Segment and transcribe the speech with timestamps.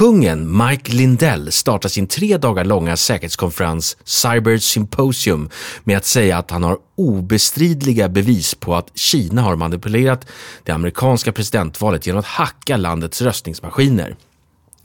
[0.00, 5.50] Kungen Mike Lindell startar sin tre dagar långa säkerhetskonferens Cyber Symposium
[5.84, 10.26] med att säga att han har obestridliga bevis på att Kina har manipulerat
[10.64, 14.16] det amerikanska presidentvalet genom att hacka landets röstningsmaskiner.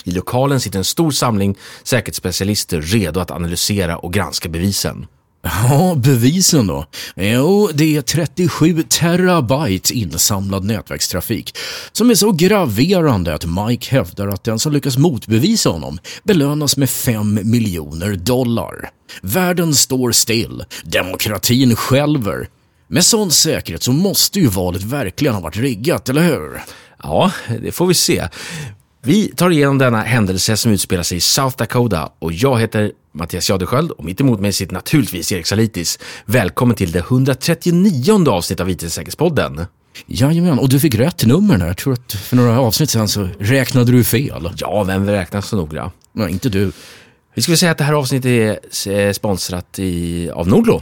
[0.03, 5.07] I lokalen sitter en stor samling säkerhetsspecialister redo att analysera och granska bevisen.
[5.45, 6.85] Ja, bevisen då?
[7.15, 11.57] Jo, det är 37 terabyte insamlad nätverkstrafik
[11.91, 16.89] som är så graverande att Mike hävdar att den som lyckas motbevisa honom belönas med
[16.89, 18.89] 5 miljoner dollar.
[19.21, 22.49] Världen står still, demokratin skälver.
[22.87, 26.61] Med sån säkerhet så måste ju valet verkligen ha varit riggat, eller hur?
[27.03, 27.31] Ja,
[27.61, 28.27] det får vi se.
[29.07, 33.49] Vi tar igenom denna händelse som utspelar sig i South Dakota och jag heter Mattias
[33.49, 35.99] Jadesköld och mitt emot mig sitter naturligtvis Erik Salitis.
[36.25, 39.65] Välkommen till det 139 avsnitt av IT-säkerhetspodden.
[40.05, 41.67] Jajamän, och du fick rätt nummer där.
[41.67, 44.49] Jag tror att för några avsnitt sedan så räknade du fel.
[44.57, 45.91] Ja, vem räknar så noga?
[46.11, 46.71] Nej, inte du.
[47.33, 50.81] Vi ska säga att det här avsnittet är sponsrat i, av Nordlo.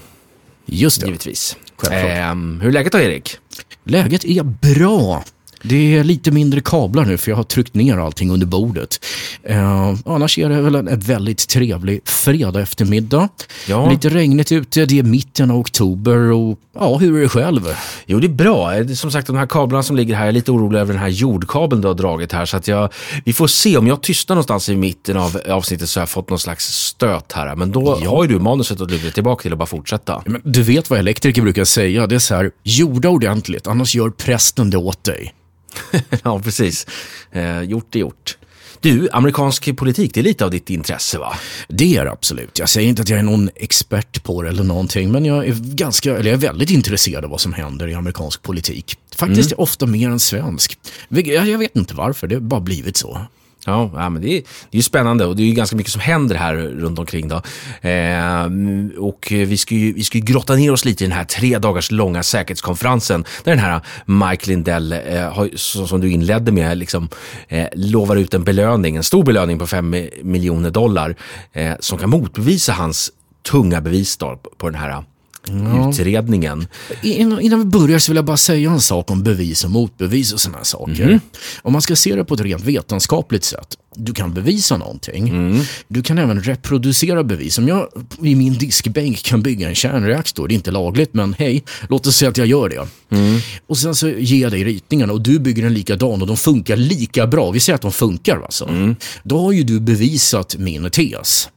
[0.65, 1.07] Just det.
[1.07, 1.57] Givetvis.
[1.83, 3.37] Eh, hur är läget då, Erik?
[3.83, 5.23] Läget är bra.
[5.65, 9.05] Det är lite mindre kablar nu för jag har tryckt ner allting under bordet.
[9.43, 13.29] Eh, annars är det väl en, en väldigt trevlig fredag eftermiddag.
[13.67, 13.89] Ja.
[13.89, 17.75] Lite regnigt ute, det är mitten av oktober och ja, hur är det själv?
[18.05, 18.71] Jo, det är bra.
[18.95, 21.09] Som sagt, de här kablarna som ligger här, jag är lite orolig över den här
[21.09, 22.45] jordkabeln du har dragit här.
[22.45, 22.89] Så att jag,
[23.25, 26.29] vi får se, om jag tystnar någonstans i mitten av avsnittet så har jag fått
[26.29, 27.55] någon slags stöt här.
[27.55, 28.09] Men då ja.
[28.09, 30.23] har ju du manuset att luta tillbaka till och bara fortsätta.
[30.25, 34.09] Men du vet vad elektriker brukar säga, det är så här, jorda ordentligt, annars gör
[34.09, 35.33] prästen det åt dig.
[36.23, 36.87] ja, precis.
[37.31, 38.37] Eh, gjort är gjort.
[38.83, 41.35] Du, amerikansk politik, det är lite av ditt intresse va?
[41.67, 42.59] Det är absolut.
[42.59, 45.53] Jag säger inte att jag är någon expert på det eller någonting, men jag är,
[45.53, 48.97] ganska, eller jag är väldigt intresserad av vad som händer i amerikansk politik.
[49.15, 49.63] Faktiskt mm.
[49.63, 50.77] ofta mer än svensk.
[51.09, 53.21] Jag vet inte varför, det har bara blivit så.
[53.65, 56.35] Ja, ja men det är, det är spännande och det är ganska mycket som händer
[56.35, 57.27] här runt omkring.
[57.27, 57.35] Då.
[57.89, 58.45] Eh,
[58.97, 61.57] och vi ska, ju, vi ska ju grotta ner oss lite i den här tre
[61.57, 67.09] dagars långa säkerhetskonferensen där den här Mike Lindell, eh, har, som du inledde med, liksom,
[67.47, 71.15] eh, lovar ut en belöning, en stor belöning på 5 miljoner dollar
[71.53, 73.11] eh, som kan motbevisa hans
[73.51, 75.03] tunga bevis då, på den här
[75.47, 75.89] ja.
[75.89, 76.67] utredningen.
[77.01, 80.33] Innan, innan, vi börjar så vill jag bara säga en sak om bevis och motbevis
[80.33, 81.03] och sådana saker.
[81.03, 81.19] Mm.
[81.61, 83.77] Om man ska se det på ett rent vetenskapligt sätt.
[83.95, 85.29] Du kan bevisa någonting.
[85.29, 85.61] Mm.
[85.87, 87.57] Du kan även reproducera bevis.
[87.57, 87.87] Om jag
[88.21, 92.17] i min diskbänk kan bygga en kärnreaktor, det är inte lagligt, men hej, låt oss
[92.17, 92.87] säga att jag gör det.
[93.17, 93.39] Mm.
[93.67, 96.75] Och sen så ger jag dig ritningarna och du bygger en likadan och de funkar
[96.75, 97.51] lika bra.
[97.51, 98.67] Vi säger att de funkar alltså.
[98.67, 98.95] Mm.
[99.23, 101.49] Då har ju du bevisat min tes.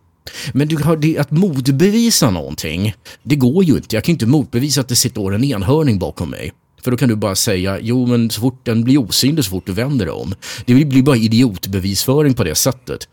[0.52, 3.96] Men du har det, att motbevisa någonting, det går ju inte.
[3.96, 6.52] Jag kan inte motbevisa att det sitter en enhörning bakom mig.
[6.86, 9.66] För då kan du bara säga, jo men så fort den blir osynlig så fort
[9.66, 10.34] du vänder dig om.
[10.64, 13.08] Det blir bara idiotbevisföring på det sättet.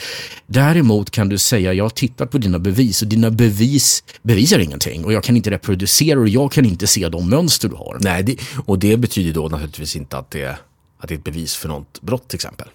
[0.48, 5.06] Däremot kan du säga, jag har tittat på dina bevis och dina bevis bevisar ingenting
[5.06, 7.98] och jag kan inte reproducera och jag kan inte se de mönster du har.
[8.02, 10.58] Nej, det, och det betyder då naturligtvis inte att det,
[10.98, 12.68] att det är ett bevis för något brott till exempel.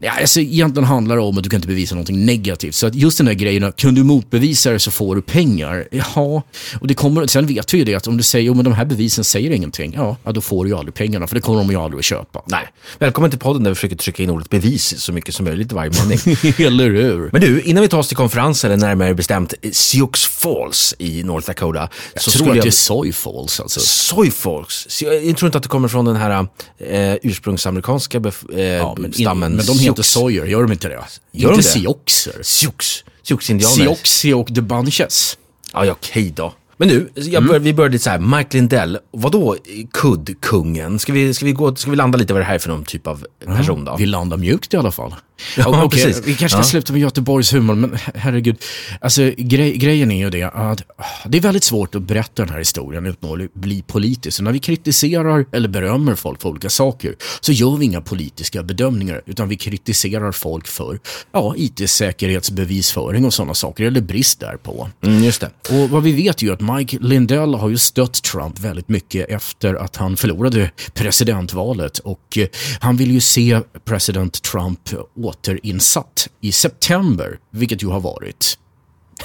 [0.00, 2.74] Ja, alltså, egentligen handlar det om att du kan inte bevisa någonting negativt.
[2.74, 5.88] Så att just den där grejen, kan du motbevisa det så får du pengar.
[5.90, 6.42] Ja,
[6.80, 8.84] och det kommer, sen vet vi ju det att om du säger att de här
[8.84, 11.76] bevisen säger ingenting, ja, då får du ju aldrig pengarna för det kommer de ju
[11.76, 12.42] aldrig att köpa.
[12.46, 12.66] Nej.
[12.98, 15.90] Välkommen till podden där vi försöker trycka in ordet bevis så mycket som möjligt varje
[15.90, 16.18] mening.
[16.66, 17.28] eller hur?
[17.32, 21.46] Men du, innan vi tar oss till konferensen, eller närmare bestämt Sioux Falls i North
[21.46, 21.88] Dakota.
[22.14, 22.64] Jag så tror att jag...
[22.64, 23.80] det är Soy Falls alltså.
[23.80, 25.02] Soy Falls?
[25.02, 26.46] Jag tror inte att det kommer från den här
[26.78, 28.18] eh, ursprungsamerikanska
[28.56, 31.04] eh, ja, stammen men de heter Sawyer, gör de inte det?
[31.32, 31.80] Gör inte de?
[31.80, 32.42] Sioxer.
[32.42, 33.04] Sioux.
[33.22, 33.84] Sioux-indianer.
[33.84, 35.38] Sioxi och The Bunches.
[35.72, 36.54] Ja, ja okej då.
[36.76, 37.62] Men nu, jag bör, mm.
[37.62, 39.56] vi började så här, Mike Lindell, vadå
[39.92, 40.98] kuddkungen?
[40.98, 42.84] Ska vi, ska, vi gå, ska vi landa lite vad det här är för någon
[42.84, 43.96] typ av person då?
[43.96, 45.14] Vi landar mjukt i alla fall.
[45.56, 46.26] Ja, okay, precis.
[46.26, 46.64] Vi kanske ska ja.
[46.64, 48.56] sluta med Göteborgs humor, men herregud.
[49.00, 50.82] Alltså, grej, grejen är ju det att
[51.26, 54.36] det är väldigt svårt att berätta den här historien utan att bli politisk.
[54.36, 58.62] Så när vi kritiserar eller berömmer folk för olika saker så gör vi inga politiska
[58.62, 60.98] bedömningar, utan vi kritiserar folk för
[61.32, 64.88] ja, IT-säkerhetsbevisföring och sådana saker, eller brist därpå.
[65.02, 65.50] Mm, just det.
[65.70, 69.30] Och vad vi vet är ju att Mike Lindell har ju stött Trump väldigt mycket
[69.30, 72.48] efter att han förlorade presidentvalet och eh,
[72.80, 74.80] han vill ju se president Trump
[75.28, 78.58] återinsatt i september, vilket ju har varit.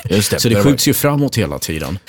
[0.03, 1.99] Det, så det skjuts ju framåt hela tiden.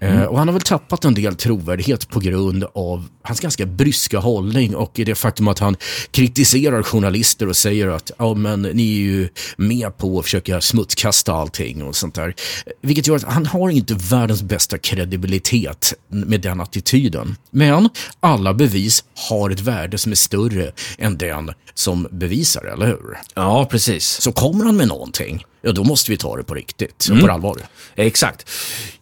[0.00, 4.18] Eh, och han har väl tappat en del trovärdighet på grund av hans ganska bryska
[4.18, 5.76] hållning och det faktum att han
[6.10, 11.32] kritiserar journalister och säger att ja, men ni är ju med på att försöka smutskasta
[11.32, 12.34] allting och sånt där.
[12.82, 17.36] Vilket gör att han har inte världens bästa kredibilitet med den attityden.
[17.50, 17.88] Men
[18.20, 23.18] alla bevis har ett värde som är större än den som bevisar, eller hur?
[23.34, 24.06] Ja, precis.
[24.06, 27.26] Så kommer han med någonting, ja då måste vi ta det på riktigt, mm.
[27.26, 27.56] på allvar.
[27.94, 28.50] Exakt.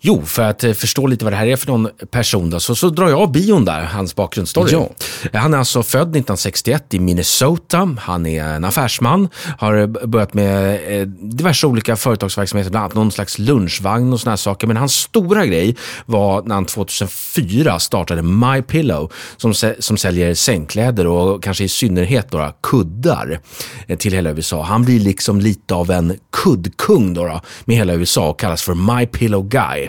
[0.00, 2.74] Jo, för att eh, förstå lite vad det här är för någon person då, så,
[2.74, 4.72] så drar jag av bion där, hans bakgrundsstory.
[4.72, 4.90] Ja.
[5.32, 7.96] Han är alltså född 1961 i Minnesota.
[8.00, 9.28] Han är en affärsman,
[9.58, 14.36] har börjat med eh, diverse olika företagsverksamheter, bland annat någon slags lunchvagn och såna här
[14.36, 14.66] saker.
[14.66, 15.76] Men hans stora grej
[16.06, 22.30] var när han 2004 startade My Pillow som, som säljer sängkläder och kanske i synnerhet
[22.30, 23.40] då, kuddar
[23.86, 24.62] eh, till hela USA.
[24.62, 26.18] Han blir liksom lite av en
[26.62, 29.88] kuddkung då, då med hela USA och kallas för My Pillow Guy.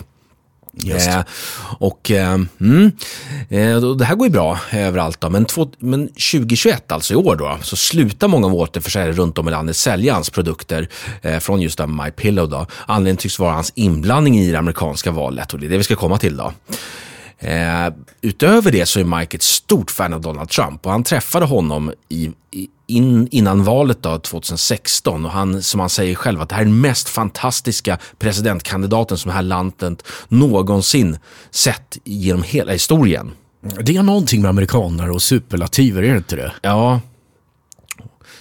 [0.85, 1.21] Eh,
[1.79, 2.91] och eh, mm,
[3.49, 5.21] eh, Det här går ju bra överallt.
[5.21, 9.47] Då, men, två, men 2021, alltså i år, då, så slutar många återförsäljare runt om
[9.47, 10.89] i landet sälja hans produkter
[11.21, 12.49] eh, från just My Pillow.
[12.49, 12.65] Då.
[12.85, 15.95] Anledningen tycks vara hans inblandning i det amerikanska valet och det är det vi ska
[15.95, 16.37] komma till.
[16.37, 16.53] då.
[17.39, 21.45] Eh, utöver det så är Mike ett stort fan av Donald Trump och han träffade
[21.45, 26.49] honom i, i in, innan valet då, 2016 och han, som han säger själv, att
[26.49, 31.17] det här är den mest fantastiska presidentkandidaten som det här landet någonsin
[31.51, 33.31] sett genom hela historien.
[33.81, 36.53] Det är någonting med amerikaner och superlativer, är det inte det?
[36.61, 37.01] Ja.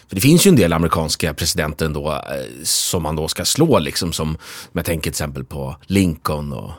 [0.09, 2.21] För det finns ju en del amerikanska presidenter ändå eh,
[2.63, 6.71] som man då ska slå, liksom som, som jag tänker till exempel på Lincoln och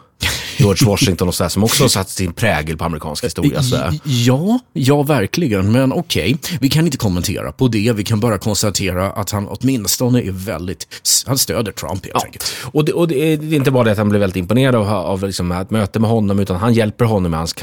[0.57, 3.63] George Washington och sådär som också har satt sin prägel på amerikansk historia.
[3.63, 3.99] Sådär.
[4.03, 5.71] Ja, ja verkligen.
[5.71, 6.57] Men okej, okay.
[6.61, 7.93] vi kan inte kommentera på det.
[7.95, 10.87] Vi kan bara konstatera att han åtminstone är väldigt,
[11.25, 12.21] han stöder Trump helt ja.
[12.25, 12.55] enkelt.
[12.63, 15.23] Och, det, och det, är inte bara det att han blev väldigt imponerad av, av
[15.23, 17.55] liksom ett möte med honom, utan han hjälper honom med hans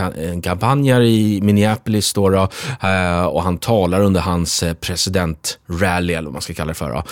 [0.43, 2.49] kampanjer i Minneapolis då, då
[2.89, 6.91] eh, och han talar under hans eh, presidentrally, eller vad man ska kalla det för.
[6.91, 7.03] Då.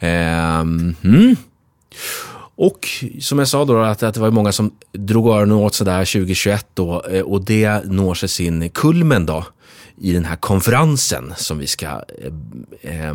[0.00, 1.36] Mm.
[2.58, 2.88] Och
[3.20, 6.66] som jag sa då, att, att det var många som drog öronen åt sådär 2021
[6.74, 9.44] då, eh, och det når sig sin kulmen då
[10.00, 13.14] i den här konferensen som vi ska eh, eh,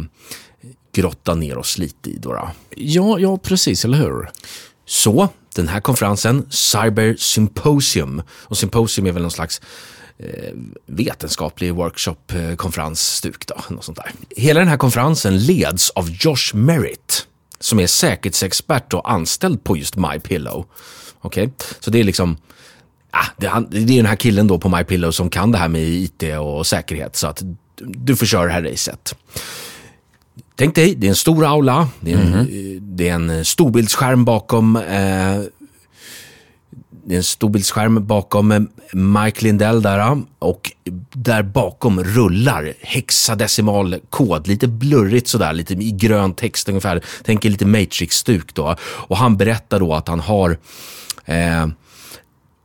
[0.95, 2.17] grotta ner oss lite i.
[2.17, 2.49] Då, då.
[2.75, 4.29] Ja, ja, precis, eller hur?
[4.85, 9.61] Så, den här konferensen, Cyber Symposium, och Symposium är väl någon slags
[10.17, 10.53] eh,
[10.85, 13.45] vetenskaplig workshop-konferensstuk.
[14.29, 17.27] Hela den här konferensen leds av Josh Merritt
[17.63, 20.65] som är säkerhetsexpert och anställd på just MyPillow.
[21.19, 21.67] Okej, okay?
[21.79, 22.37] så det är liksom
[23.11, 26.23] ah, det, är, den här killen då på MyPillow som kan det här med IT
[26.39, 27.15] och säkerhet.
[27.15, 27.43] Så att
[27.75, 29.15] du får köra det här racet.
[30.55, 32.79] Tänk dig, det är en stor aula, det är en, mm -hmm.
[32.79, 35.41] det är en storbildsskärm bakom eh,
[37.05, 40.71] det är en storbildsskärm bakom Mike Lindell där och
[41.13, 47.01] där bakom rullar hexadecimal kod, lite blurrigt sådär, lite i grön text ungefär.
[47.23, 48.75] Tänk lite Matrix-stuk då.
[48.81, 50.57] Och han berättar då att han har
[51.25, 51.67] eh,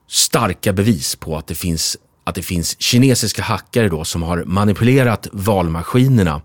[0.08, 5.28] starka bevis på att det finns att det finns kinesiska hackare då som har manipulerat
[5.32, 6.42] valmaskinerna,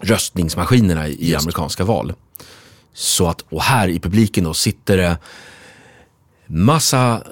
[0.00, 1.44] röstningsmaskinerna i Just.
[1.44, 2.12] amerikanska val.
[2.94, 5.18] Så att, och här i publiken då sitter det
[6.50, 7.22] massa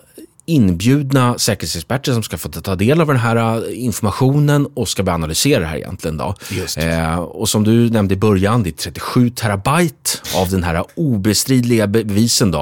[0.49, 5.15] inbjudna säkerhetsexperter som ska få ta del av den här äh, informationen och ska börja
[5.15, 6.17] analysera det här egentligen.
[6.17, 6.35] Då.
[6.77, 11.87] Eh, och som du nämnde i början, det är 37 terabyte av den här obestridliga
[11.87, 12.51] bevisen.
[12.51, 12.61] Då.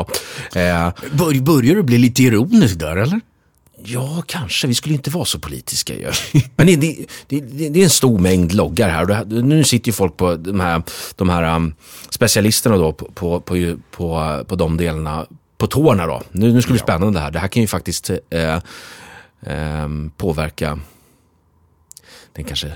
[0.54, 3.20] Eh, Bör, börjar du bli lite ironisk där, eller?
[3.84, 4.66] Ja, kanske.
[4.66, 6.10] Vi skulle inte vara så politiska ju.
[6.56, 7.06] Men det, det,
[7.40, 9.24] det, det, är en stor mängd loggar här.
[9.42, 10.82] Nu sitter ju folk på de här,
[11.16, 11.74] de här um,
[12.10, 15.26] specialisterna då på, på, på, på, på de delarna
[15.58, 16.22] på tårna då.
[16.30, 17.30] Nu, nu ska det bli spännande här.
[17.30, 18.54] Det här kan ju faktiskt eh,
[19.40, 20.78] eh, påverka
[22.32, 22.72] den kanske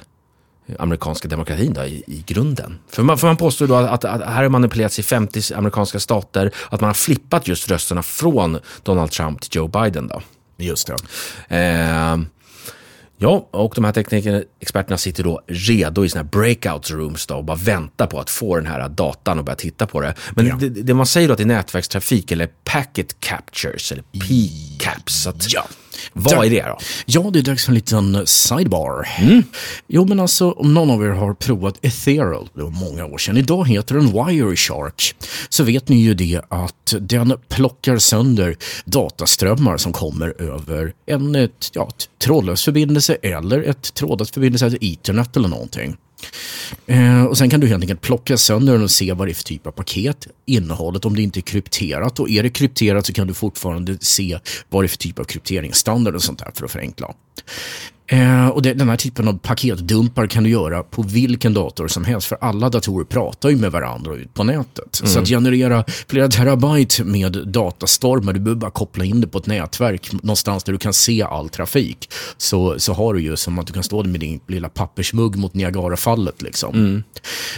[0.79, 2.79] amerikanska demokratin då, i, i grunden.
[2.89, 6.01] För man, för man påstår då att, att, att här har manipulerats i 50 amerikanska
[6.01, 10.09] stater, att man har flippat just rösterna från Donald Trump till Joe Biden.
[10.09, 10.23] Då.
[10.57, 10.91] Just
[11.49, 11.57] det.
[11.57, 12.19] Eh,
[13.23, 17.57] Ja, och de här teknikexperterna sitter då redo i sina breakout rooms då och bara
[17.57, 20.15] väntar på att få den här datan och börja titta på det.
[20.31, 20.57] Men ja.
[20.61, 25.29] det, det, man säger då att det är nätverkstrafik eller packet captures eller PCAPs.
[25.49, 25.67] ja.
[26.13, 26.79] Vad är det då?
[27.07, 29.09] Ja, det är dags för en liten sidebar.
[29.19, 29.43] Mm.
[29.87, 33.37] Jo, men alltså om någon av er har provat Ethereal, det var många år sedan,
[33.37, 35.15] idag heter den Wireshark,
[35.49, 41.71] så vet ni ju det att den plockar sönder dataströmmar som kommer över en ett,
[41.73, 41.89] ja,
[42.23, 45.97] trådlös förbindelse eller ett trådlöst förbindelse, ett ethernet eller någonting.
[46.87, 49.35] Eh, och Sen kan du helt enkelt plocka sönder den och se vad det är
[49.35, 52.21] för typ av paket, innehållet, om det inte är krypterat.
[52.21, 55.25] Och är det krypterat så kan du fortfarande se vad det är för typ av
[55.25, 57.15] krypteringsstandard och sånt där för att förenkla.
[58.13, 62.05] Eh, och det, den här typen av paketdumpar kan du göra på vilken dator som
[62.05, 64.89] helst, för alla datorer pratar ju med varandra ut på nätet.
[64.93, 69.47] Så att generera flera terabyte med datastormar, du behöver bara koppla in det på ett
[69.47, 72.11] nätverk någonstans där du kan se all trafik.
[72.37, 75.55] Så, så har du ju som att du kan stå med din lilla pappersmugg mot
[75.55, 76.43] Niagarafallet.
[76.43, 77.03] Liksom.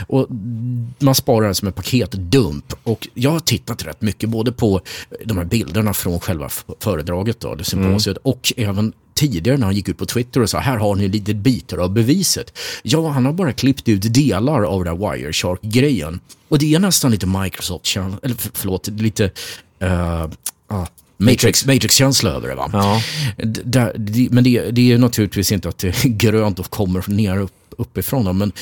[0.06, 0.26] Och
[0.98, 2.74] man sparar det som en paketdump.
[2.82, 4.80] Och jag har tittat rätt mycket både på
[5.24, 6.48] de här bilderna från själva
[6.80, 10.58] föredraget, då, det symposiet, och även tidigare när han gick ut på Twitter och sa
[10.58, 12.58] här har ni lite bitar av beviset.
[12.82, 16.20] Ja, han har bara klippt ut delar av den här Wireshark-grejen.
[16.48, 19.30] Och det är nästan lite Microsoft, eller för- förlåt, lite
[19.82, 20.26] uh,
[21.16, 22.54] Matrix, Matrix-känsla över det.
[22.54, 22.70] Va?
[22.72, 23.02] Ja.
[23.64, 27.38] Där, det, men det, det är naturligtvis inte att det är grönt och kommer ner
[27.38, 28.52] upp, uppifrån, men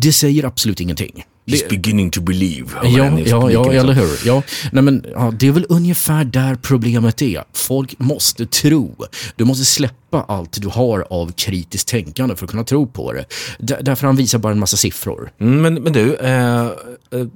[0.00, 1.24] det säger absolut ingenting.
[1.46, 2.66] He's beginning to believe.
[2.82, 4.26] Ja, ja, ja, eller hur.
[4.26, 7.44] Ja, nej, men, ja, det är väl ungefär där problemet är.
[7.52, 8.96] Folk måste tro.
[9.36, 13.24] Du måste släppa allt du har av kritiskt tänkande för att kunna tro på det.
[13.58, 15.30] D- därför han visar bara en massa siffror.
[15.40, 16.70] Mm, men, men du, eh, eh,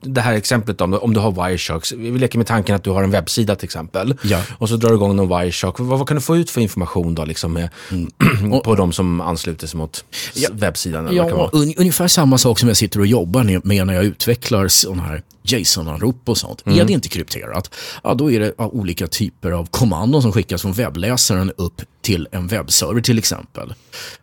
[0.03, 1.93] det här exemplet om, om du har Wiresharks.
[1.93, 4.15] Vi leker med tanken att du har en webbsida till exempel.
[4.23, 4.43] Ja.
[4.59, 5.79] Och så drar du igång någon Wireshark.
[5.79, 7.69] Vad, vad kan du få ut för information då, liksom, med,
[8.65, 10.05] på de som ansluter sig mot
[10.35, 11.09] s- webbsidan?
[11.17, 15.03] Ja, un, ungefär samma sak som jag sitter och jobbar med när jag utvecklar sådana
[15.03, 15.23] här
[15.53, 16.63] JSON-anrop och sånt.
[16.67, 17.75] Är det inte krypterat,
[18.05, 22.29] ja, då är det ja, olika typer av kommandon som skickas från webbläsaren upp till
[22.33, 23.75] en webbserver till exempel.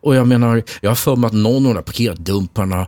[0.02, 2.88] Och jag menar, jag har för mig att någon av de där paketdumparna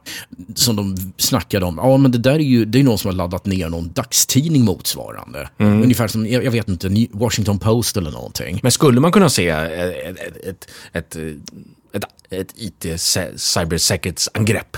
[0.56, 3.16] som de snackade om, ja men det där är ju det är någon som har
[3.16, 5.50] laddat ner någon dagstidning motsvarande.
[5.58, 8.60] Ungefär som, jag, jag vet inte, Washington Post eller någonting.
[8.64, 11.18] Men skulle man kunna se ett, ett, ett, ett,
[11.96, 14.78] ett, ett IT-cybersäkerhetsangrepp?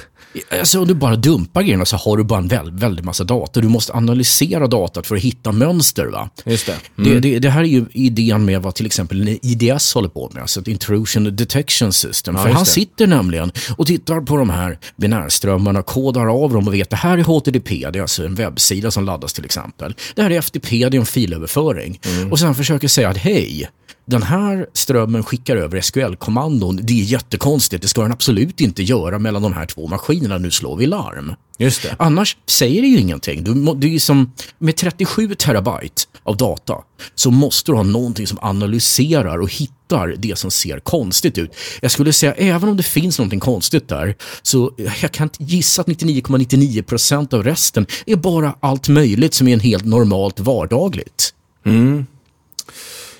[0.59, 3.59] Alltså om du bara dumpar grejerna så har du bara en väl, väldigt massa data.
[3.59, 6.05] Du måste analysera datat för att hitta mönster.
[6.05, 6.29] Va?
[6.45, 6.75] Just det.
[6.95, 10.41] Det, det, det här är ju idén med vad till exempel IDS håller på med,
[10.41, 12.35] alltså ett intrusion detection system.
[12.35, 12.69] för just han det.
[12.69, 17.17] sitter nämligen och tittar på de här binärströmmarna, kodar av dem och vet det här
[17.17, 19.95] är HTTP, det är alltså en webbsida som laddas till exempel.
[20.15, 21.99] Det här är FTP, det är en filöverföring.
[22.31, 23.69] Och sen försöker säga att hej,
[24.07, 29.19] den här strömmen skickar över SQL-kommandon, det är jättekonstigt, det ska den absolut inte göra
[29.19, 31.33] mellan de här två maskinerna, nu slår vi larm.
[31.57, 31.95] Just det.
[31.99, 33.43] Annars säger det ju ingenting.
[33.43, 36.73] Du, det är som, med 37 terabyte av data
[37.15, 41.55] så måste du ha någonting som analyserar och hittar det som ser konstigt ut.
[41.81, 44.71] Jag skulle säga, även om det finns någonting konstigt där, så
[45.01, 49.85] jag kan gissa att 99,99% av resten är bara allt möjligt som är en helt
[49.85, 51.33] normalt vardagligt.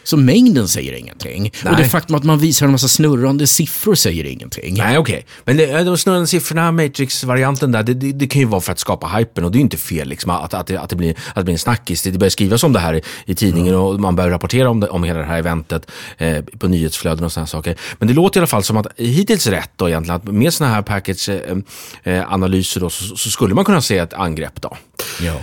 [0.07, 1.51] Så mängden säger ingenting.
[1.65, 1.89] Och det Nej.
[1.89, 4.77] faktum att man visar en massa snurrande siffror säger ingenting.
[4.77, 5.25] Nej, okej.
[5.45, 8.79] Men det, de snurrande siffrorna, Matrix-varianten där, det, det, det kan ju vara för att
[8.79, 11.11] skapa hypen och det är ju inte fel liksom, att, att, det, att, det, blir,
[11.11, 12.01] att det blir en snackis.
[12.01, 14.87] Det börjar skrivas om det här i, i tidningen och man börjar rapportera om, det,
[14.87, 17.75] om hela det här eventet eh, på nyhetsflöden och sådana saker.
[17.99, 20.75] Men det låter i alla fall som att hittills rätt då egentligen, att med sådana
[20.75, 24.77] här package-analyser då, så, så skulle man kunna se ett angrepp då.
[25.21, 25.35] Ja.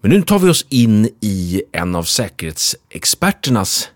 [0.00, 3.88] Men nu tar vi oss in i en av säkerhetsexperternas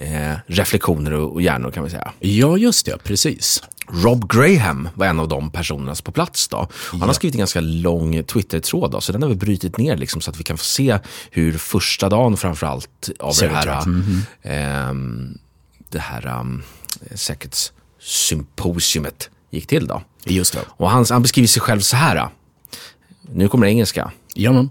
[0.00, 2.12] eh, reflektioner och, och hjärnor kan vi säga.
[2.18, 2.98] ja, just det.
[3.04, 3.62] Precis.
[3.90, 6.48] Rob Graham var en av de personerna på plats.
[6.48, 6.68] Då.
[6.90, 10.20] Han har skrivit en ganska lång Twitter-tråd, då, så den har vi brutit ner liksom,
[10.20, 10.98] så att vi kan få se
[11.30, 13.86] hur första dagen framförallt av Ser det här, ut,
[14.42, 14.50] ja.
[14.50, 15.38] ehm,
[15.88, 16.62] det här um,
[17.14, 19.86] säkerhetssymposiumet gick till.
[19.86, 20.02] Då.
[20.24, 20.60] Just det.
[20.66, 22.28] Och han, han beskriver sig själv så här.
[23.32, 24.12] Nu kommer det engelska.
[24.34, 24.70] Ja, men.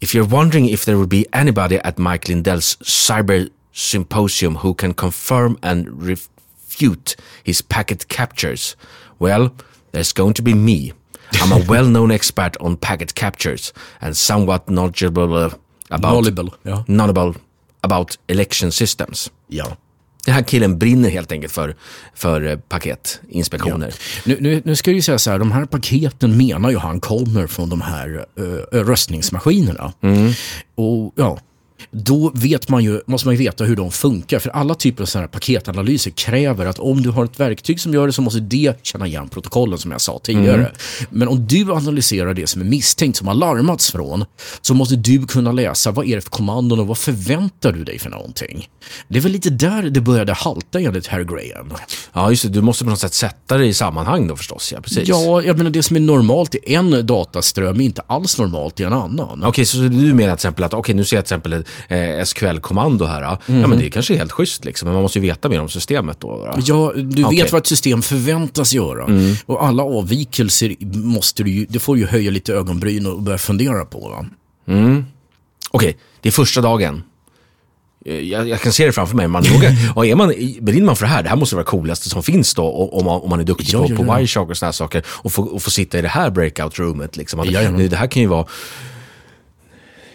[0.00, 4.94] If you're wondering if there will be anybody at Mike Lindell's cyber symposium who can
[4.94, 8.76] confirm and refute his packet captures,
[9.18, 9.50] well,
[9.92, 10.92] there's going to be me.
[11.42, 15.52] I'm a well-known expert on packet captures and somewhat knowledgeable
[15.90, 16.84] about, Knowledgeable, ja.
[16.86, 17.34] knowledgeable
[17.82, 19.30] about election systems.
[19.48, 19.76] Ja.
[20.24, 21.76] Den här killen brinner helt enkelt för,
[22.14, 23.94] för eh, paketinspektioner.
[24.24, 27.00] Nu, nu, nu ska jag ju säga så här, de här paketen menar ju han
[27.00, 29.92] kommer från de här uh, röstningsmaskinerna.
[30.74, 31.38] Och ja,
[31.90, 34.38] då vet man ju, måste man ju veta hur de funkar.
[34.38, 37.94] För alla typer av sådana här paketanalyser kräver att om du har ett verktyg som
[37.94, 40.72] gör det så måste det känna igen protokollen som jag sa tidigare.
[41.10, 44.24] Men om du analyserar det som är misstänkt, som har larmats från,
[44.60, 47.98] så måste du kunna läsa vad är det för kommandon och vad förväntar du dig
[47.98, 48.68] för någonting.
[49.08, 51.72] Det är väl lite där det började halta enligt herr Graham.
[52.12, 52.48] Ja, just det.
[52.48, 54.72] Du måste på något sätt sätta det i sammanhang då förstås.
[54.72, 55.08] Ja, precis.
[55.08, 58.82] Ja, jag menar det som är normalt i en dataström är inte alls normalt i
[58.82, 59.44] en annan.
[59.44, 63.04] Okej, så du menar till exempel att okej, nu ser jag till exempel eh, SQL-kommando
[63.06, 63.22] här.
[63.22, 65.68] Ja, men det är kanske helt schysst liksom, men man måste ju veta mer om
[65.68, 66.28] systemet då.
[66.36, 66.54] då.
[66.64, 67.42] Ja, du Okej.
[67.42, 69.06] vet vad ett system förväntas göra.
[69.46, 73.84] Och alla avvikelser måste du ju, det får ju höja lite ögonbryn och börja fundera
[73.84, 74.08] på.
[74.08, 74.26] Va?
[75.70, 77.02] Okej, det är första dagen.
[78.06, 79.28] Eh, Jag, jag kan se det framför mig.
[79.28, 80.28] Man vågar, och är man,
[80.60, 83.04] brinner man för det här, det här måste vara det coolaste som finns då, om
[83.04, 84.16] man, om man är duktig Ja, på, ja, på ja.
[84.16, 85.02] Wireshark och sådana saker.
[85.08, 87.16] Och få, och få sitta i det här breakout-roomet.
[87.18, 87.40] Liksom.
[87.40, 87.80] Att, Jajamän.
[87.80, 88.46] det, det här kan ju vara...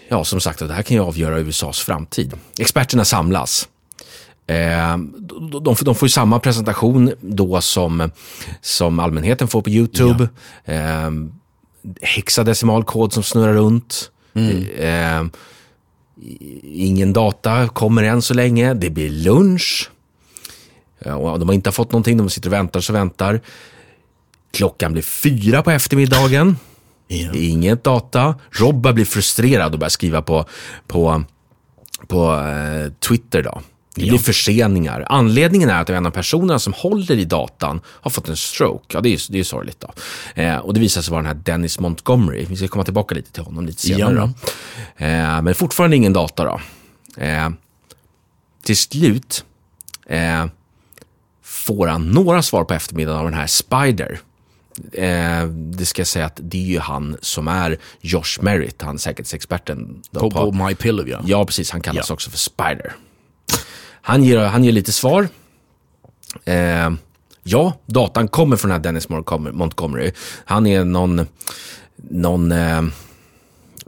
[0.08, 2.34] Ja, som sagt, det här kan ju avgöra USAs framtid.
[2.60, 3.68] Experterna samlas.
[4.48, 4.98] Eh,
[5.62, 8.12] de, de, får ju samma presentation då som,
[8.62, 10.30] som allmänheten får på YouTube.
[10.66, 11.12] Eh,
[12.02, 14.12] hexadecimalkod som snurrar runt.
[14.78, 15.24] Eh,
[16.64, 18.74] ingen data kommer än så länge.
[18.74, 19.92] Det blir lunch.
[21.00, 23.42] Ja, och de har inte fått någonting, de sitter och väntar så väntar.
[24.52, 26.58] Klockan blir fyra på eftermiddagen.
[27.08, 27.34] Ja.
[27.34, 28.36] Inget data.
[28.52, 30.46] Robba blir frustrerad och börjar skriva på,
[30.88, 31.24] på,
[32.08, 33.44] på eh, Twitter.
[33.44, 33.62] Då.
[33.96, 34.20] Det blir Ja.
[34.20, 35.06] förseningar.
[35.10, 38.86] Anledningen är att en av personerna som håller i datan har fått en stroke.
[38.98, 39.80] Ja, det är, det är sorgligt.
[39.80, 39.92] Då.
[40.42, 42.46] Eh, och det visar sig vara den här Dennis Montgomery.
[42.50, 44.16] Vi ska komma tillbaka lite till honom lite senare.
[44.16, 44.30] Ja.
[44.98, 45.06] Då.
[45.06, 46.44] Eh, men fortfarande ingen data.
[46.44, 46.60] Då.
[47.24, 47.50] Eh,
[48.64, 49.46] till slut
[50.10, 50.46] eh,
[51.44, 54.20] får han några svar på eftermiddagen av den här Spider.
[54.94, 59.00] Eh, det ska jag säga att det är ju han som är Josh Merritt, han
[59.00, 60.02] säkerhetsexperten.
[60.12, 61.22] På, på My Pillow, ja.
[61.26, 61.72] Ja, precis.
[61.72, 62.14] Han kallas Ja.
[62.14, 62.96] också för Spider.
[64.02, 65.28] Han ger, han ger lite svar.
[66.46, 66.92] Eh,
[67.44, 70.14] ja, datan kommer från den här Dennis Montgomery-.
[70.46, 71.28] Han är någon,
[72.10, 72.82] någon eh,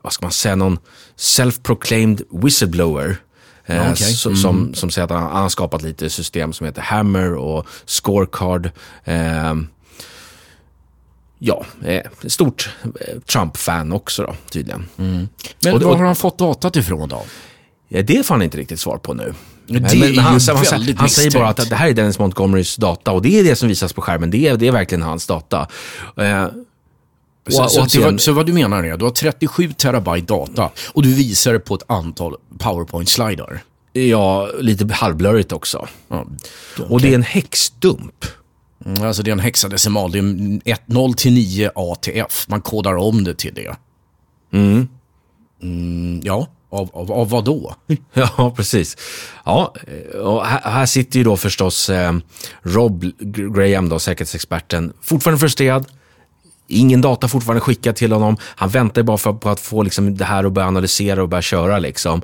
[0.02, 0.80] vad ska man säga, någon
[1.18, 3.18] self-proclaimed whistleblower.
[3.66, 4.08] Eh, Ja, okej.
[4.14, 7.68] so- som, som säger att han, han har skapat lite system som heter Hammer och
[7.86, 8.70] Scorecard.
[9.04, 9.56] Eh,
[11.40, 14.86] ja, eh, stort eh, Trump-fan också då, tydligen.
[14.96, 15.30] Men
[15.74, 17.24] Och- var har han fått datat ifrån då?
[17.88, 19.34] Ja, det får han inte riktigt svar på nu.
[19.68, 23.12] Men- men ju han, han, han säger bara att det här är Dennis Montgomerys data
[23.12, 24.32] och det är det som visas på skärmen.
[24.32, 25.68] Det är, det är verkligen hans data.
[26.18, 26.48] Eh,
[27.50, 29.74] Så, och- så, och så, det- vad, så vad du menar är, du har 37
[29.74, 33.60] terabyte data och du visar det på ett antal powerpoint-slidar.
[33.94, 35.88] ja, lite halvblurrigt också.
[36.08, 36.26] Ja.
[36.90, 38.26] Och det är en häxdump.
[38.86, 42.46] Mm, Alltså det är en hexadecimal, det är 1, 0 till 9 ATF.
[42.48, 43.76] Man kodar om det till det.
[45.62, 47.76] Mm, ja, av, av, av vad då?
[48.14, 48.98] Ja, precis.
[49.46, 49.74] Ja,
[50.24, 52.14] och här, här sitter ju då förstås eh,
[52.62, 53.06] Rob
[53.56, 55.86] Graham, då, säkerhetsexperten, fortfarande frustrerad.
[56.68, 58.38] Ingen data fortfarande skickad till honom.
[58.42, 61.42] Han väntar bara för, på att få liksom, det här att börja analysera och börja
[61.42, 61.80] köra.
[61.80, 62.22] Liksom.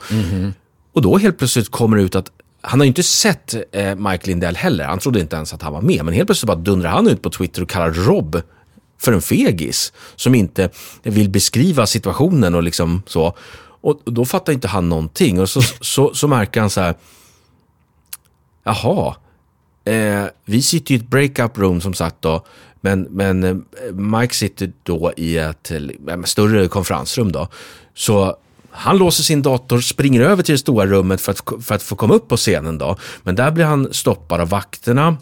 [0.94, 2.30] Och då helt plötsligt kommer det ut att
[2.66, 4.86] han har ju inte sett eh, Mike Lindell heller.
[4.86, 6.06] Han trodde inte ens att han var med.
[6.06, 8.42] Men helt plötsligt bara dundrar han ut på Twitter och kallar Rob
[9.02, 9.94] för en fegis.
[10.16, 10.70] Som inte
[11.04, 13.38] vill beskriva situationen och liksom så.
[13.82, 15.40] Och då fattar inte han någonting.
[15.40, 16.96] Och så, så, så märker han så här.
[18.64, 19.16] Jaha,
[19.86, 22.46] eh, vi sitter i ett breakup room som sagt då.
[22.82, 23.56] Men, men eh,
[23.94, 27.48] Mike sitter då i ett eh, större konferensrum då.
[27.94, 28.38] Så
[28.74, 31.96] han låser sin dator, springer över till det stora rummet för att, för att få
[31.96, 32.98] komma upp på scenen då.
[33.24, 35.18] Men där blir han stoppad av vakterna.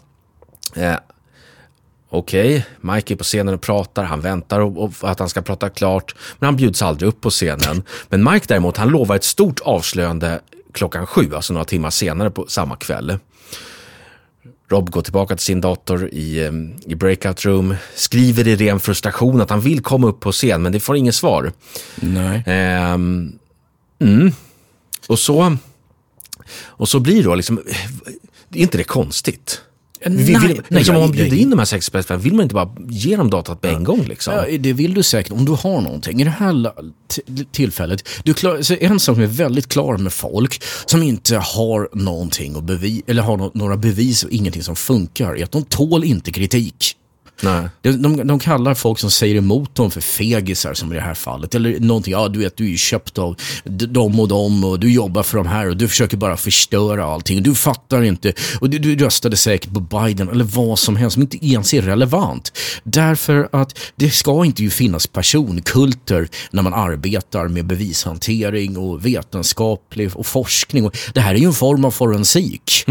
[0.76, 0.96] Eh,
[2.14, 5.70] Okej, Mike är på scenen och pratar, han väntar och, och att han ska prata
[5.70, 7.82] klart, men han bjuds aldrig upp på scenen.
[8.08, 10.40] Men Mike däremot, han lovar ett stort avslöjande
[10.72, 13.18] klockan sju, alltså några timmar senare på samma kväll.
[14.68, 16.52] Rob går tillbaka till sin dator i, eh,
[16.92, 20.72] i breakout room, skriver i ren frustration att han vill komma upp på scen, men
[20.72, 21.52] det får inget svar.
[21.96, 22.42] Nej.
[22.46, 23.32] Ehm,
[24.02, 24.32] mm.
[25.06, 25.56] Och så
[26.60, 27.58] och så blir då liksom,
[28.52, 29.60] är inte det konstigt?
[30.04, 32.74] Vill, vill, nej, liksom, om man bjuder in de här sexperterna, vill man inte bara
[32.88, 34.04] ge dem datat på en gång?
[34.04, 34.34] Liksom?
[34.34, 36.20] Ja, det vill du säkert om du har någonting.
[36.20, 36.72] I det här
[37.52, 41.88] tillfället, du klar, så en sak som är väldigt klar med folk som inte har
[41.92, 45.64] någonting att bevis, eller har no- några bevis och ingenting som funkar, är att de
[45.64, 46.96] tål inte kritik.
[47.42, 47.68] Nej.
[47.82, 51.14] De, de, de kallar folk som säger emot dem för fegisar som i det här
[51.14, 51.54] fallet.
[51.54, 54.92] Eller någonting, ja du vet du är ju köpt av dem och dem och du
[54.92, 57.42] jobbar för de här och du försöker bara förstöra allting.
[57.42, 61.22] Du fattar inte och du, du röstade säkert på Biden eller vad som helst som
[61.22, 62.52] inte ens är relevant.
[62.82, 70.16] Därför att det ska inte ju finnas personkulter när man arbetar med bevishantering och vetenskaplig
[70.16, 70.86] och forskning.
[70.86, 72.84] Och det här är ju en form av forensik.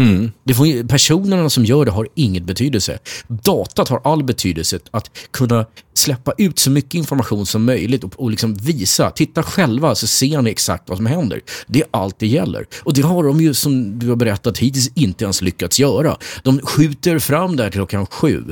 [0.44, 2.98] Det får, personerna som gör det har inget betydelse.
[3.28, 8.20] Datat har all betydelse betydelse att kunna släppa ut så mycket information som möjligt och,
[8.20, 9.10] och liksom visa.
[9.10, 11.40] Titta själva så ser ni exakt vad som händer.
[11.66, 12.66] Det är allt det gäller.
[12.82, 16.16] Och det har de ju, som du har berättat, hittills inte ens lyckats göra.
[16.42, 18.44] De skjuter fram där till klockan sju.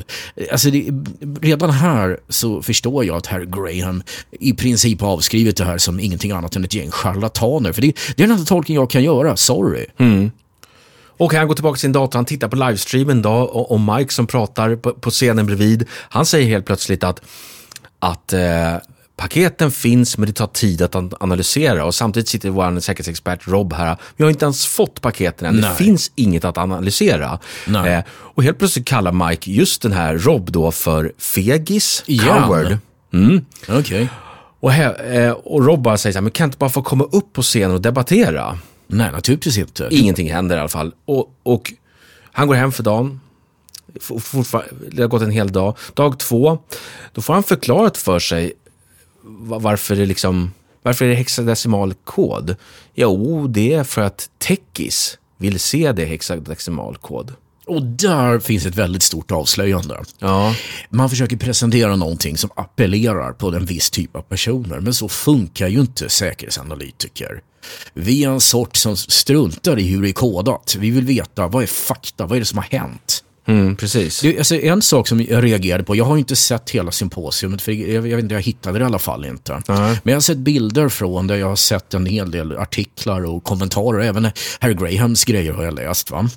[0.52, 0.90] Alltså det,
[1.40, 6.00] redan här så förstår jag att herr Graham i princip har avskrivit det här som
[6.00, 7.72] ingenting annat än ett gäng charlataner.
[7.72, 9.86] För det, det är den enda tolkning jag kan göra, sorry.
[9.98, 10.30] Mm.
[11.20, 14.12] Och han går tillbaka till sin dator, han tittar på livestreamen då och, och Mike
[14.12, 15.88] som pratar på, scenen bredvid.
[15.92, 17.20] Han säger helt plötsligt att,
[17.98, 18.40] att eh,
[19.16, 23.72] paketen finns men det tar tid att an- analysera och samtidigt sitter vår säkerhetsexpert Rob
[23.72, 23.96] här.
[24.16, 25.76] Vi har inte ens fått paketen än, det Nej.
[25.76, 27.38] finns inget att analysera.
[27.86, 32.42] Eh, och helt plötsligt kallar Mike just den här Rob då för fegis, Igen?
[32.42, 32.78] coward.
[33.68, 34.08] Okej.
[34.60, 37.04] Och, he- eh, och Rob bara säger så här, men kan inte bara få komma
[37.04, 38.58] upp på scenen och debattera?
[38.92, 39.88] Nej, naturligtvis inte.
[39.90, 40.94] Ingenting händer i alla fall.
[41.04, 41.72] Och, och
[42.32, 43.20] han går hem för dagen.
[44.00, 45.76] Fortfar- Det har gått en hel dag.
[45.94, 46.58] Dag två,
[47.12, 48.52] då får han förklarat för sig
[49.42, 52.56] varför det liksom varför är det hexadecimal kod?
[52.94, 57.32] Jo, det är för att Techis vill se det hexadecimal kod.
[57.70, 60.02] Och där finns ett väldigt stort avslöjande.
[60.18, 60.54] Ja.
[60.90, 65.68] Man försöker presentera någonting som appellerar på en viss typ av personer, men så funkar
[65.68, 67.42] ju inte säkerhetsanalytiker.
[67.94, 70.76] Vi är en sort som struntar i hur det är kodat.
[70.78, 73.24] Vi vill veta vad är fakta, vad är det som har hänt?
[73.50, 74.20] Mm, precis.
[74.20, 77.62] Det, alltså, en sak som jag reagerade på, jag har ju inte sett hela symposiumet,
[77.62, 79.62] för jag, jag vet inte, jag hittade det i alla fall inte.
[79.66, 83.44] Men jag har sett bilder från där jag har sett en hel del artiklar och
[83.44, 86.10] kommentarer, även herr Grahams grejer har jag läst.
[86.10, 86.28] Va?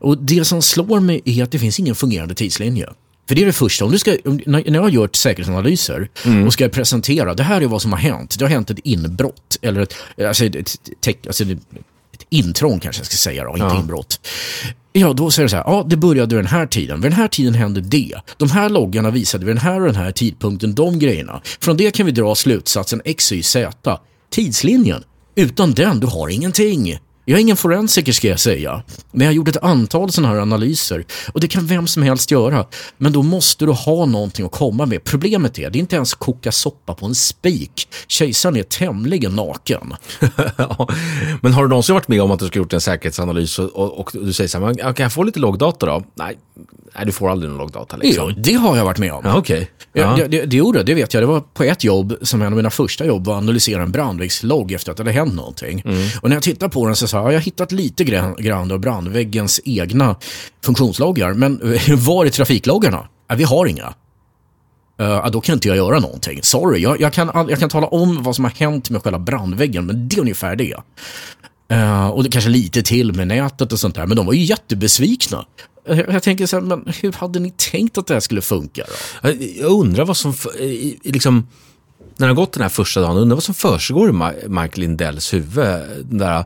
[0.00, 2.88] Och det som slår mig är att det finns ingen fungerande tidslinje.
[3.28, 6.08] För det är det första, om du ska, när jag har gjort säkerhetsanalyser
[6.46, 8.38] och ska presentera, det här är vad som har hänt.
[8.38, 9.94] Det har hänt ett inbrott, eller ett,
[10.26, 11.58] alltså ett, ett, alltså ett,
[12.20, 14.20] ett intrång kanske jag ska säga då, inte inbrott.
[14.92, 17.18] Ja, då säger det så här, ja det började vid den här tiden, vid den
[17.18, 18.14] här tiden hände det.
[18.36, 21.40] De här loggarna visade vid den här och den här tidpunkten de grejerna.
[21.60, 23.98] Från det kan vi dra slutsatsen X, Y, Z.
[24.30, 26.98] Tidslinjen, utan den, du har ingenting.
[27.28, 30.40] Jag är ingen forensiker ska jag säga, men jag har gjort ett antal sådana här
[30.40, 32.66] analyser och det kan vem som helst göra.
[32.98, 35.04] Men då måste du ha någonting att komma med.
[35.04, 37.88] Problemet är, det är inte ens koka soppa på en spik.
[38.08, 39.94] Kejsaren är tämligen naken.
[41.40, 44.00] Men har du någonsin varit med om att du ska gjort en säkerhetsanalys och, och,
[44.00, 46.02] och du säger så här, "Men, ja, kan jag få lite logdata då?
[46.14, 46.38] Nej,
[46.96, 47.96] nej du får aldrig någon logdata.
[47.96, 48.34] Liksom.
[48.36, 49.22] Jo, det har jag varit med om.
[49.24, 49.70] Ja, okej.
[49.92, 50.16] Ja.
[50.16, 51.22] Det, det, det det, vet jag.
[51.22, 53.92] Det var på ett jobb, som en av mina första jobb, var att analysera en
[53.92, 55.82] brandväggslogg efter att det hade hänt någonting.
[56.20, 58.78] Och när jag tittade på den så sa jag, jag har hittat lite grann, av
[58.78, 60.16] brandväggens egna
[60.64, 61.60] funktionsloggar, men
[61.96, 63.08] var är trafikloggarna?
[63.28, 63.94] Ja, vi har inga.
[65.00, 66.42] Uh, då kan inte jag göra någonting.
[66.42, 69.86] Sorry, jag, jag, kan, jag kan tala om vad som har hänt med själva brandväggen,
[69.86, 70.76] men det är ungefär det.
[71.72, 74.42] Uh, och det kanske lite till med nätet och sånt där, men de var ju
[74.42, 75.46] jättebesvikna.
[75.90, 78.84] Uh, Jag tänker så här, men hur hade ni tänkt att det här skulle funka
[79.22, 79.28] då?
[79.28, 80.34] Eh, jag undrar vad som,
[81.02, 81.46] liksom,
[82.16, 85.34] när det har gått den här första dagen, undrar vad som försiggår i Mike Lindells
[85.34, 85.82] huvud.
[86.04, 86.44] Den Där,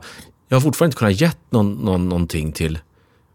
[0.51, 2.79] jag har fortfarande inte kunnat gett någon, någon, någonting till,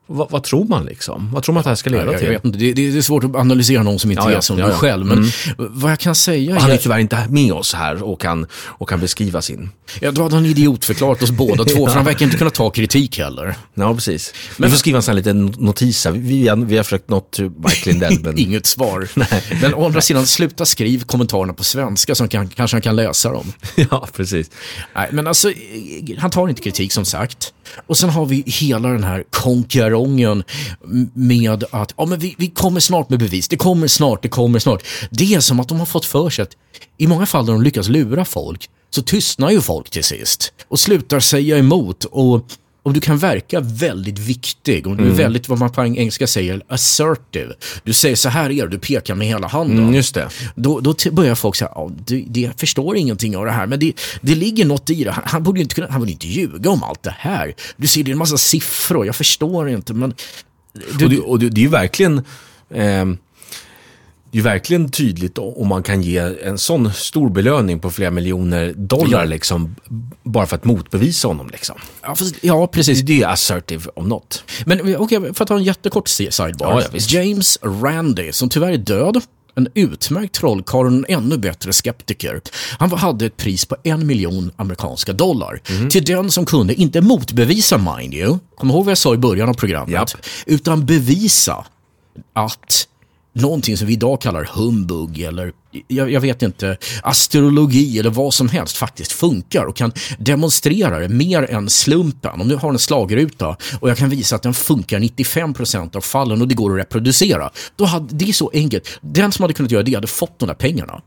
[0.06, 1.30] vad, vad tror man liksom?
[1.32, 2.28] Vad tror man att det här ska leda Jag, jag till?
[2.28, 4.42] vet inte, det, det det är svårt att analysera någon som inte Ja, är ja,
[4.42, 4.74] som ja, ja.
[4.76, 5.06] själv.
[5.06, 8.46] Men vad jag kan säga Han är är, tyvärr inte med oss här och kan,
[8.64, 9.70] och kan beskriva sin.
[10.00, 13.18] ja, då hade han idiotförklarat oss båda två, för han verkar inte kunna ta kritik
[13.18, 13.54] heller.
[13.74, 14.34] Ja, precis.
[14.58, 16.12] Vi får skriva en sån här liten notis här.
[16.12, 18.38] Vi, har- vi har försökt nå till Mike Lindell, men...
[18.46, 19.08] Inget svar.
[19.62, 23.32] Men å andra sidan, sluta skriv kommentarerna på svenska så kan, kanske han kan läsa
[23.32, 23.52] dem.
[23.90, 24.50] ja, precis.
[24.94, 25.54] Nej, men alltså, eh,
[26.18, 27.52] han tar inte kritik som sagt.
[27.86, 30.44] Och sen har vi hela den här konkarongen
[31.12, 33.48] med att ja, men vi, vi kommer snart med bevis.
[33.48, 34.86] Det kommer snart, det kommer snart.
[35.10, 36.56] Det är som att de har fått för sig att
[36.96, 40.80] i många fall när de lyckas lura folk så tystnar ju folk till sist och
[40.80, 42.04] slutar säga emot.
[42.04, 42.46] Och
[42.86, 46.62] om du kan verka väldigt viktig, om du är väldigt, vad man på engelska säger,
[46.68, 47.54] assertive.
[47.84, 49.78] Du säger så här är du pekar med hela handen.
[49.78, 50.28] Mm, just det.
[50.54, 53.92] Då, då börjar folk säga, ja, det, det förstår ingenting av det här, men det,
[54.20, 55.10] det ligger något i det.
[55.10, 57.54] Han, han, borde inte kunna, han borde inte ljuga om allt det här.
[57.76, 60.14] Du ser, det är en massa siffror, jag förstår inte, men...
[60.98, 62.24] Du, och det, och det, det är ju verkligen...
[62.74, 63.18] ehm,
[64.32, 68.72] det är verkligen tydligt om man kan ge en sån stor belöning på flera miljoner
[68.76, 69.24] dollar Ja.
[69.24, 69.76] liksom,
[70.22, 71.48] bara för att motbevisa honom.
[71.52, 71.76] Liksom.
[72.02, 73.00] ja, fast, ja, precis.
[73.00, 74.44] Det är assertive om något.
[74.66, 76.84] Men okej, för att ta en jättekort si- sidebar.
[76.92, 76.98] Ja.
[77.20, 79.20] James Randi, som tyvärr är död,
[79.54, 82.40] en utmärkt trollkarl och en ännu bättre skeptiker.
[82.78, 85.60] Han hade ett pris på en miljon amerikanska dollar.
[85.70, 85.88] Mhm.
[85.90, 89.48] Till den som kunde, inte motbevisa mind you, kom ihåg vad jag sa i början
[89.48, 90.10] av programmet, Japp.
[90.46, 91.64] utan bevisa
[92.32, 92.88] att
[93.40, 95.52] någonting som vi idag kallar humbug eller
[95.88, 101.08] jag, jag, vet inte, astrologi eller vad som helst faktiskt funkar och kan demonstrera det
[101.08, 102.40] mer än slumpen.
[102.40, 106.42] Om du har en slagruta och jag kan visa att den funkar 95% av fallen
[106.42, 107.50] och det går att reproducera.
[107.76, 108.88] Då hade, det är så enkelt.
[109.00, 111.02] Den som hade kunnat göra det hade fått de där pengarna.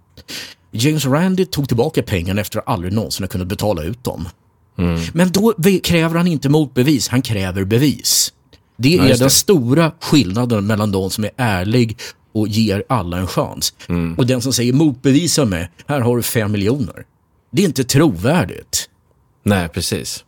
[0.72, 4.30] James Randi tog tillbaka pengarna efter att aldrig någonsin ha kunnat betala ut dem.
[4.78, 5.02] Mm.
[5.14, 8.34] Men då kräver han inte motbevis, han kräver bevis.
[8.78, 11.98] Det är ja, den stora skillnaden mellan de som är ärlig
[12.40, 13.74] och ger alla en chans.
[13.90, 14.16] Mm.
[14.16, 17.06] Och den som säger motbevisa mig, här har du fem miljoner.
[17.52, 18.90] Det är inte trovärdigt.
[19.44, 20.26] Nej, precis.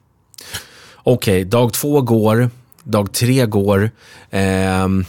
[0.95, 2.49] Okej, okay, dag två går,
[2.83, 3.91] dag tre går.
[4.29, 5.05] Ehm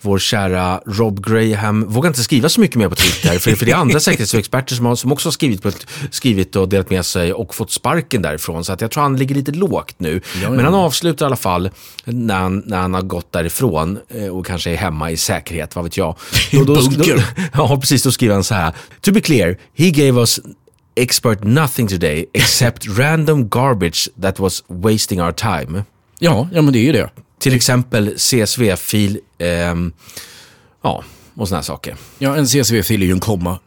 [0.00, 3.72] vår kära Rob Graham vågar inte skriva så mycket mer på Twitter, för, för det
[3.72, 5.70] är andra säkerhetsexperter som, har, som också har skrivit, på
[6.10, 8.64] skrivit och delat med sig och fått sparken därifrån.
[8.64, 10.20] Så att jag tror han ligger lite lågt nu.
[10.34, 10.50] Ja, ja.
[10.50, 11.70] Men han avslutar i alla fall
[12.04, 15.84] när han, när han har gått därifrån eh, och kanske är hemma i säkerhet, vad
[15.84, 16.16] vet jag.
[16.50, 16.80] I då, då,
[17.52, 18.02] ja, precis.
[18.02, 18.72] Då skriver han så här.
[19.00, 20.40] To be clear, he gave us
[20.96, 25.84] expert nothing today except random garbage that was wasting our time.
[26.18, 27.10] Ja, ja men det är ju det.
[27.46, 29.48] Till exempel CSV-fil, eh,
[30.82, 31.04] ja,
[31.34, 31.96] och sådana saker.
[32.18, 33.58] Ja, en CSV-fil är ju en komma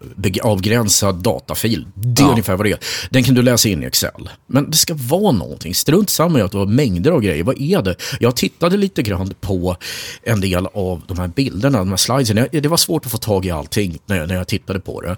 [0.44, 1.88] avgränsad datafil.
[1.94, 2.32] Det är ja.
[2.32, 2.80] ungefär vad det är.
[3.10, 4.30] Den kan du läsa in i Excel.
[4.48, 5.76] Men det ska vara någonting.
[5.76, 7.44] Strunt samma i att du har mängder av grejer.
[7.44, 7.96] Vad är det?
[8.20, 9.76] Jag tittade lite grann på
[10.24, 12.48] en del av de här bilderna, de här slidesen.
[12.52, 15.18] Det var svårt att få tag i allting när jag, när jag tittade på det.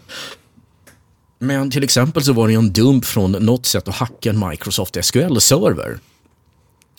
[1.40, 4.96] Men till exempel så var det en dump från något sätt att hacka en Microsoft
[4.96, 6.00] SQL-server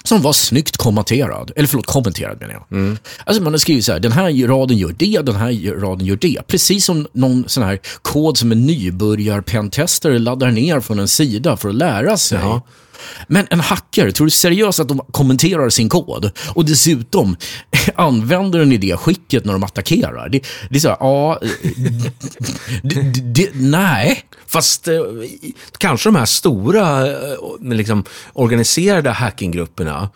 [0.03, 1.53] som var snyggt kommenterad.
[1.57, 2.79] Eller förlåt, kommenterad menar jag.
[2.79, 2.99] Mm.
[3.25, 6.17] Alltså man har skrivit så här, den här raden gör det, den här raden gör
[6.17, 6.43] det.
[6.47, 11.69] Precis som någon sån här kod som en nybörjar-pentester laddar ner från en sida för
[11.69, 12.39] att lära sig.
[12.39, 12.61] Jaha.
[13.27, 16.31] Men en hackare, tror du seriöst att de kommenterar sin kod?
[16.55, 17.37] Och dessutom
[17.95, 20.29] använder den i det skicket när de attackerar?
[20.29, 21.41] Det, det är så här, ja...
[22.83, 23.01] det,
[23.35, 24.25] det, nej.
[24.47, 25.01] Fast eh,
[25.79, 27.15] kanske de här stora eh,
[27.61, 30.09] liksom, organiserade hackinggrupperna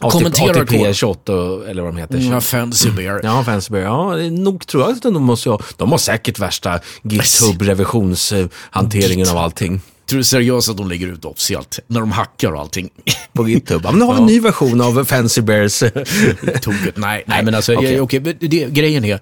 [0.00, 1.32] Kommenterar ATP 28
[1.68, 2.18] eller vad de heter.
[2.18, 3.20] Mm, Fancy Bear.
[3.22, 3.84] Ja, Fancy Bear.
[3.84, 9.80] Ja, nog tror jag att de måste ha, de har säkert värsta GitHub-revisionshanteringen av allting.
[10.08, 12.90] Tror du seriöst att de lägger ut officiellt när de hackar och allting?
[13.32, 13.80] På GitHub.
[13.84, 15.78] Ja, men nu har vi en ny version av Fancy Bears.
[16.62, 16.96] Tokigt.
[16.96, 18.00] Nej, nej, men alltså, okay.
[18.00, 19.20] okay det, grejen är,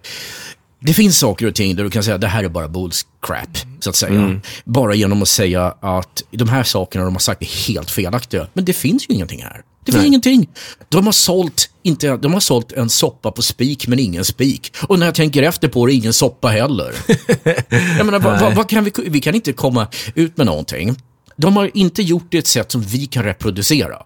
[0.81, 3.59] det finns saker och ting där du kan säga att det här är bara bullscrap,
[3.81, 4.13] så att säga.
[4.13, 4.41] Mm.
[4.65, 8.47] Bara genom att säga att de här sakerna de har sagt är helt felaktiga.
[8.53, 9.63] Men det finns ju ingenting här.
[9.85, 10.07] Det finns Nej.
[10.07, 10.49] ingenting.
[10.89, 14.77] De har, sålt, inte, de har sålt en soppa på spik, men ingen spik.
[14.89, 16.95] Och när jag tänker efter på det, ingen soppa heller.
[17.99, 20.97] jag menar, vad, vad, vad kan vi, vi kan inte komma ut med någonting.
[21.37, 24.03] De har inte gjort det ett sätt som vi kan reproducera.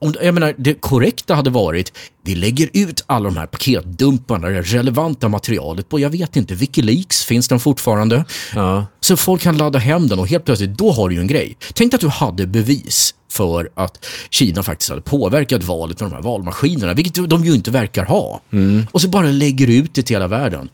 [0.00, 1.92] Om, jag menar, det korrekta hade varit,
[2.24, 7.24] vi lägger ut alla de här paketdumparna, det relevanta materialet på, jag vet inte, Wikileaks,
[7.24, 8.24] finns den fortfarande?
[8.54, 8.86] Ja.
[9.00, 11.56] Så folk kan ladda hem den och helt plötsligt, då har du ju en grej.
[11.74, 16.22] Tänk att du hade bevis för att Kina faktiskt hade påverkat valet med de här
[16.22, 18.40] valmaskinerna, vilket de ju inte verkar ha.
[18.52, 18.86] Mm.
[18.90, 20.68] Och så bara lägger ut det till hela världen.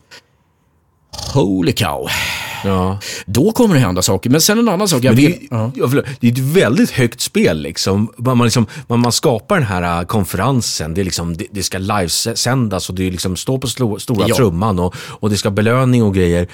[1.33, 2.09] Holy cow.
[2.63, 2.99] Ja.
[3.25, 4.29] Då kommer det hända saker.
[4.29, 5.03] Men sen en annan sak.
[5.03, 5.71] Jag det, är, ja.
[6.19, 7.61] det är ett väldigt högt spel.
[7.61, 8.11] Liksom.
[8.17, 10.93] Man, liksom, man, man skapar den här äh, konferensen.
[10.93, 13.67] Det, är liksom, det, det ska livesändas och det är liksom, står på
[13.99, 14.35] stora ja.
[14.35, 16.47] trumman och, och det ska belöning och grejer.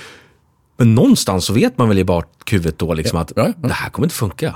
[0.81, 3.67] Men någonstans så vet man väl i bakhuvudet då liksom att ja, ja.
[3.67, 4.55] det här kommer inte funka.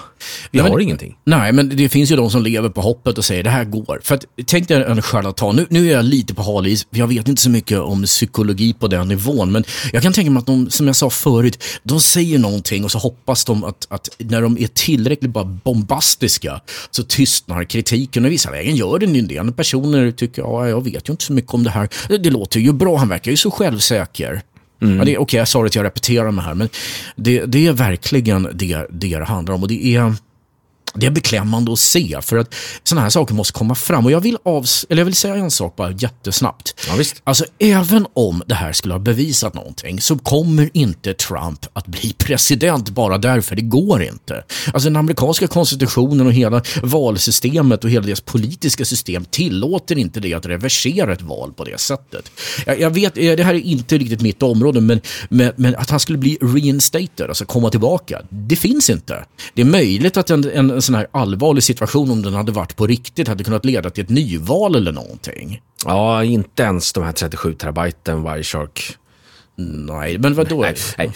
[0.51, 1.17] Vi ja, har men, ingenting.
[1.23, 3.99] Nej, men det finns ju de som lever på hoppet och säger det här går.
[4.03, 5.55] För att, tänk dig en charlatan.
[5.55, 8.73] Nu, nu är jag lite på halis, för jag vet inte så mycket om psykologi
[8.73, 9.51] på den nivån.
[9.51, 12.91] Men jag kan tänka mig att de, som jag sa förut, de säger någonting och
[12.91, 16.61] så hoppas de att, att när de är tillräckligt bara bombastiska
[16.91, 18.25] så tystnar kritiken.
[18.25, 19.55] Och vissa vägen gör den ju det.
[19.55, 21.89] Personer tycker, ja, jag vet ju inte så mycket om det här.
[22.07, 24.41] Det, det låter ju bra, han verkar ju så självsäker.
[24.81, 24.97] Mm.
[24.97, 26.69] Ja, Okej, okay, jag sa att jag repeterar mig här, men
[27.15, 29.61] det, det är verkligen det, det det handlar om.
[29.61, 30.13] Och det är
[30.95, 34.05] det är beklämmande att se för att sådana här saker måste komma fram.
[34.05, 36.75] Och jag vill, avs eller jag vill säga en sak bara jättesnabbt.
[36.87, 37.21] Ja, visst.
[37.23, 42.13] Alltså även om det här skulle ha bevisat någonting så kommer inte Trump att bli
[42.17, 43.55] president bara därför.
[43.55, 44.43] Det går inte.
[44.73, 50.33] Alltså den amerikanska konstitutionen och hela valsystemet och hela deras politiska system tillåter inte det
[50.33, 52.31] att reversera ett val på det sättet.
[52.65, 55.89] Jag, jag vet, eh, det här är inte riktigt mitt område, men, men, men, att
[55.89, 59.25] han skulle bli reinstated, alltså komma tillbaka, det finns inte.
[59.53, 62.87] Det är möjligt att en, en sån här allvarlig situation, om den hade varit på
[62.87, 65.61] riktigt, hade kunnat leda till ett nyval eller någonting.
[65.85, 68.97] Ja, inte ens de här 37 terabyten Wireshark.
[69.55, 70.61] Nej, men vadå?
[70.61, 71.11] Nej, nej.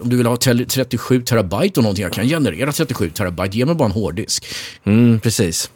[0.00, 3.74] Om du vill ha 37 terabyte och någonting, jag kan generera 37 terabyte, ge mig
[3.74, 4.46] bara en hårddisk.
[4.84, 5.70] Mm, precis.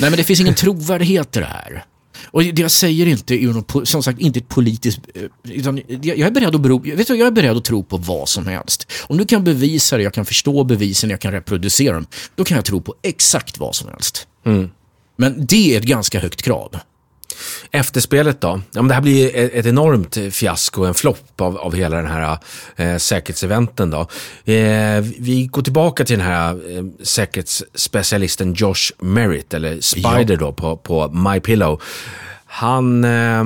[0.00, 1.84] Nej, men det finns ingen trovärdighet i det här.
[2.24, 5.00] Och det jag säger inte är något, som sagt inte ett politiskt...
[5.14, 7.96] eh, Utan jag är, beredd att bero, vet du, jag är beredd att tro på
[7.96, 8.92] vad som helst.
[9.06, 12.06] Om du kan bevisa det, jag kan förstå bevisen, jag kan reproducera dem.
[12.34, 14.26] Då kan jag tro på exakt vad som helst.
[15.16, 16.76] Men det är ett ganska högt krav.
[17.70, 18.48] Efterspelet då?
[18.48, 22.38] Ja, men det här blir ett, enormt fiasko, en flopp av, av hela den här
[22.76, 23.90] eh, säkerhetseventen.
[23.90, 24.00] Då.
[24.52, 30.76] Eh, vi går tillbaka till den här eh, säkerhetsspecialisten Josh Merritt, eller Spider då, på,
[30.76, 31.82] på MyPillow.
[32.46, 33.44] Han eh,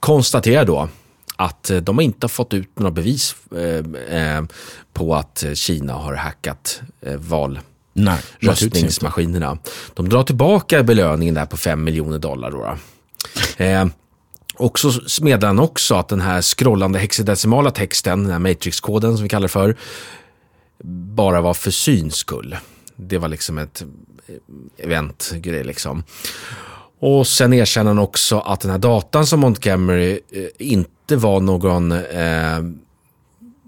[0.00, 0.88] konstaterar då
[1.36, 4.44] att eh, de inte har fått ut några bevis eh, eh,
[4.92, 7.60] på att Kina har hackat eh, val
[7.94, 9.58] Nej, röstningsmaskinerna.
[9.94, 12.50] De drar tillbaka belöningen där på 5 miljoner dollar.
[12.50, 12.76] Då, då.
[13.56, 13.86] Eh,
[14.56, 19.22] och så meddelar han också att den här scrollande hexadecimala texten, den här matrixkoden som
[19.22, 19.76] vi kallar det för,
[21.14, 22.56] bara var för syns skull.
[22.96, 23.82] Det var liksom ett
[24.26, 26.04] eh, eventgrej liksom.
[26.98, 31.92] Och sen erkänner han också att den här datan som Montgomery eh, inte var någon...
[31.92, 32.60] Eh,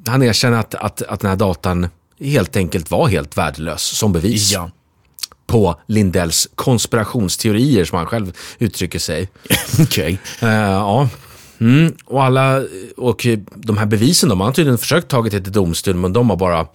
[0.07, 1.89] han erkänner att, att, att den här datan
[2.21, 4.71] helt enkelt var helt värdelös som bevis Ja
[5.47, 9.29] på Lindells konspirationsteorier som han själv uttrycker sig.
[9.81, 10.19] Okej.
[10.43, 11.09] Eh, ja.
[11.61, 11.95] Mm.
[12.05, 12.63] Och, alla,
[12.97, 16.37] och de här bevisen, de har tydligen försökt tagit det till domstol, men de har
[16.37, 16.67] bara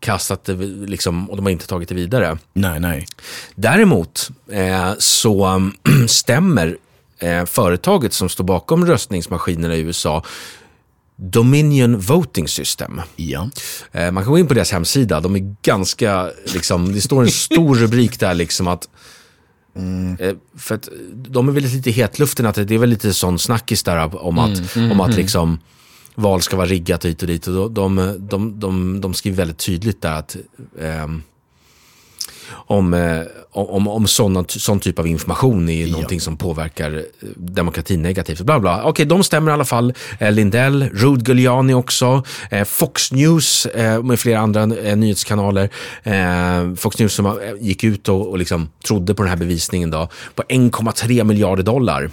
[0.00, 0.54] kastat det,
[0.86, 2.38] liksom, och de har inte tagit det vidare.
[2.52, 3.06] Nej, nej.
[3.54, 5.70] Däremot eh, så
[6.06, 6.76] stämmer
[7.18, 10.22] eh, företaget som står bakom röstningsmaskinerna i USA
[11.16, 13.00] Dominion Voting System.
[13.16, 13.50] Ja.
[13.92, 15.20] Eh, man kan gå in på deras hemsida.
[15.20, 18.88] De är ganska, liksom, det står en stor rubrik där liksom att
[20.20, 23.38] eh, för att de är väl lite i hetluften, att det är väl lite sån
[23.38, 25.58] snackis där om att, om att liksom
[26.14, 27.46] val ska vara riggat hit och dit.
[27.46, 30.36] Och de, de, de, de, skriver väldigt tydligt där att
[30.80, 31.22] ehm,
[32.50, 38.02] om, eh, om, om sån, sån typ av information är någonting som påverkar eh, demokratin
[38.02, 38.40] negativt.
[38.40, 38.84] Bla bla.
[38.84, 39.94] Okej, de stämmer i alla fall.
[40.18, 42.22] Eh, Lindell, Rudy Giuliani också,
[42.66, 43.66] Fox News
[44.02, 45.70] med flera andra nyhetskanaler.
[46.76, 50.42] Fox News som gick ut och, och liksom trodde på den här bevisningen då, på
[50.42, 52.10] 1,3 miljarder dollar.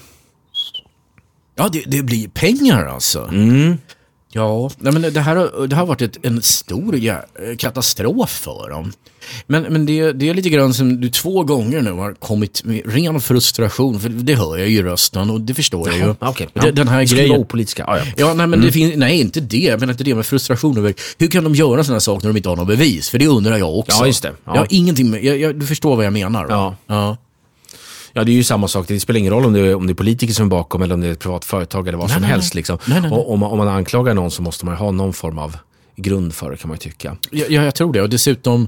[1.56, 3.30] Ja, det, det blir pengar alltså.
[4.36, 8.70] Ja, nej, men det här, har- det har varit ett, en stor jä- katastrof för
[8.70, 8.92] dem.
[9.48, 12.82] Men, men det, det är lite grann som du två gånger nu har kommit med
[12.94, 16.16] ren frustration, för det hör jag ju i rösten och det förstår jag ju.
[16.20, 16.48] Okej.
[16.54, 16.72] Ja.
[16.72, 17.38] Den här vara grejen.
[17.42, 17.84] opolitiska.
[17.88, 18.04] Ja, ja.
[18.18, 19.80] Ja, nej, men det finns, nej, inte det.
[19.80, 22.50] Men inte det med frustration över hur kan de göra sådana saker när de inte
[22.50, 23.10] har något bevis?
[23.10, 23.98] För det undrar jag också.
[24.02, 24.32] Ja, just det.
[24.46, 24.52] Ja.
[24.56, 26.46] Jag har ingenting med, jag, jag, du förstår vad jag menar.
[26.46, 26.76] va?
[26.88, 26.96] Ja.
[26.96, 27.18] ja.
[28.14, 28.88] Ja, det är ju samma sak.
[28.88, 30.94] Det spelar ingen roll om det är, om det är politiker som är bakom eller
[30.94, 32.56] om det är ett privat företag eller vad Nej, som nej, helst.
[32.56, 32.78] Liksom.
[32.86, 33.12] Nej.
[33.12, 35.58] Och, om, man, om man anklagar någon så måste man ha någon form av
[35.96, 37.18] grund för det kan man ju tycka.
[37.32, 38.02] Ja, ja, jag tror det.
[38.02, 38.68] Och dessutom,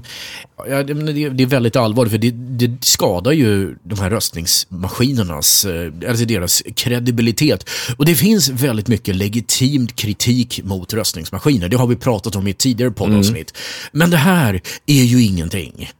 [0.68, 0.94] ja, det,
[1.30, 6.62] det, är väldigt allvarligt för det, det skadar ju de här röstningsmaskinernas, eh, alltså deras
[6.76, 7.68] kredibilitet.
[7.96, 11.68] Och det finns väldigt mycket legitim kritik mot röstningsmaskiner.
[11.68, 13.56] Det har vi pratat om i ett tidigare poddavsnitt.
[13.92, 15.90] Men det här är ju ingenting.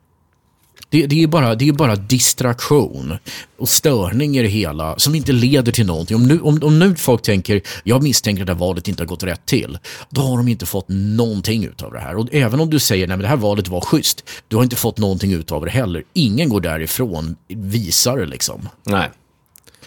[0.88, 3.18] Det, det, är bara, det är bara distraktion
[3.58, 6.16] och störning i det hela som inte leder till någonting.
[6.16, 9.06] Om nu, om, om nu folk tänker, jag misstänker att det här valet inte har
[9.08, 9.78] gått rätt till,
[10.10, 12.16] då har de inte fått någonting ut av det här.
[12.16, 14.76] Och även om du säger, nej men det här valet var schysst, du har inte
[14.76, 16.02] fått någonting ut av det heller.
[16.12, 18.68] Ingen går därifrån visare liksom.
[18.84, 19.10] Nej.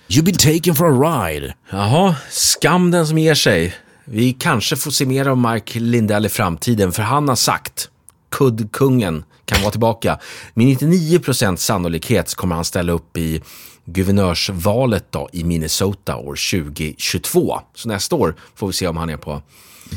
[0.07, 1.53] You've been taken for a ride.
[1.69, 3.73] Jaha, skam den som ger sig.
[4.05, 7.89] Vi kanske får se mer av Mark Lindell i framtiden, för han har sagt,
[8.31, 10.19] kuddkungen kan vara tillbaka.
[10.53, 13.41] Med 99% sannolikhet kommer han ställa upp i
[13.85, 17.59] guvernörsvalet då, i Minnesota år 2022.
[17.75, 19.41] Så nästa år får vi se om han är på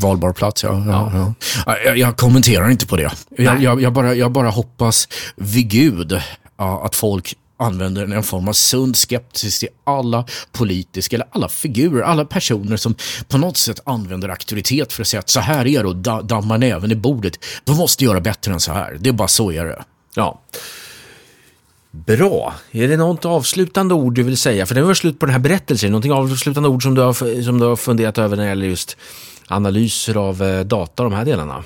[0.00, 0.84] Valbar plats, ja.
[0.86, 1.34] ja, ja.
[1.66, 3.12] Ja, Jag, jag kommenterar inte på det.
[3.36, 6.20] Jag, jag, jag, bara, jag bara hoppas vid Gud
[6.56, 12.24] att folk använder en form av sund skepsis till alla politiska, eller alla figurer, alla
[12.24, 12.94] personer som
[13.28, 16.22] på något sätt använder auktoritet för att säga att så här är det och da,
[16.22, 17.44] dammar näven i bordet.
[17.64, 18.96] De måste göra bättre än så här.
[19.00, 19.84] Det är bara så är det.
[20.14, 20.40] Ja.
[21.90, 22.54] Bra.
[22.70, 24.66] Är det något avslutande ord du vill säga?
[24.66, 25.90] För det var slut på den här berättelsen.
[25.90, 28.96] Någonting avslutande ord som du har, som du har funderat över när det gäller just
[29.46, 31.64] analyser av eh, data, de här delarna?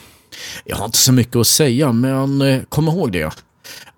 [0.64, 3.32] Jag har inte så mycket att säga, men eh, kom ihåg det.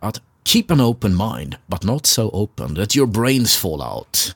[0.01, 4.33] Att keep an open mind, but not so open that your brains fall out.